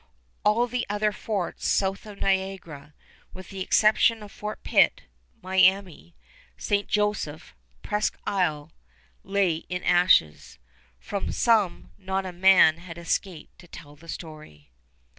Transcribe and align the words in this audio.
All 0.43 0.65
the 0.65 0.83
other 0.89 1.11
forts 1.11 1.67
south 1.67 2.07
of 2.07 2.17
Niagara, 2.19 2.95
with 3.33 3.51
the 3.51 3.61
exception 3.61 4.23
of 4.23 4.31
Fort 4.31 4.63
Pitt, 4.63 5.03
Miami, 5.43 6.15
St. 6.57 6.87
Joseph, 6.87 7.53
Presqu' 7.83 8.17
Isle, 8.25 8.71
lay 9.23 9.57
in 9.69 9.83
ashes. 9.83 10.57
From 10.97 11.31
some 11.31 11.91
not 11.99 12.25
a 12.25 12.33
man 12.33 12.77
had 12.79 12.97
escaped 12.97 13.59
to 13.59 13.67
tell 13.67 13.95
the 13.95 14.07
story. 14.09 14.71